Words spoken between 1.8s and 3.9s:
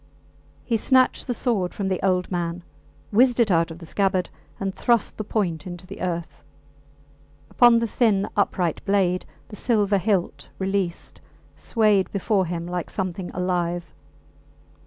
the old man, whizzed it out of the